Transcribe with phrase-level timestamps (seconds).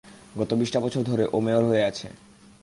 [0.39, 2.07] গত বিশটা বছর ধরে ও মেয়র হয়ে আছে।